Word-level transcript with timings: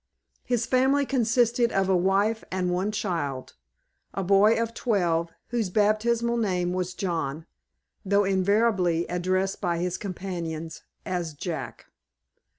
His 0.43 0.65
family 0.65 1.05
consisted 1.05 1.71
of 1.71 1.87
a 1.87 1.95
wife 1.95 2.43
and 2.49 2.71
one 2.71 2.91
child, 2.91 3.53
a 4.15 4.23
boy 4.23 4.59
of 4.59 4.73
twelve, 4.73 5.29
whose 5.49 5.69
baptismal 5.69 6.37
name 6.37 6.73
was 6.73 6.95
John, 6.95 7.45
though 8.03 8.23
invariably 8.23 9.05
addressed, 9.05 9.61
by 9.61 9.77
his 9.77 9.99
companions, 9.99 10.81
as 11.05 11.35
Jack. 11.35 11.85